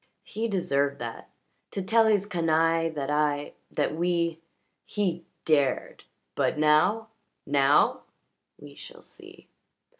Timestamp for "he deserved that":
0.23-1.29